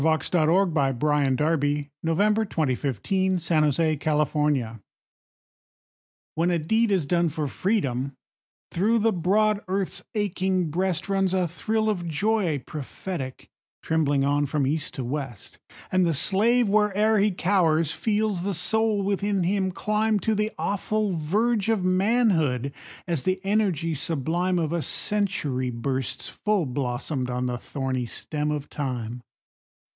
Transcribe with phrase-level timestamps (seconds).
[0.01, 0.31] The Harvard
[0.99, 1.39] Classics.
[1.39, 3.03] 1909–14.
[3.03, 4.01] James Russell Lowell 805.
[4.01, 4.81] The Present Crisis
[6.33, 8.13] WHEN a deed is done for Freedom,
[8.71, 13.47] through the broad earth's aching breast Runs a thrill of joy prophetic,
[13.83, 15.59] trembling on from east to west,
[15.91, 21.15] And the slave, where'er he cowers, feels the soul within him climb To the awful
[21.15, 22.73] verge of manhood,
[23.05, 28.67] as the energy sublime Of a century bursts full blossomed on the thorny stem of
[28.67, 29.21] Time.